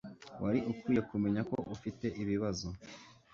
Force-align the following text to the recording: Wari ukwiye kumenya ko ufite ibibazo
Wari 0.41 0.59
ukwiye 0.71 1.01
kumenya 1.09 1.41
ko 1.49 1.57
ufite 1.75 2.05
ibibazo 2.21 2.67